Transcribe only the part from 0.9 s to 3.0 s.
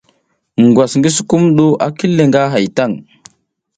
ngi sukumɗu a kil le nga hay tan.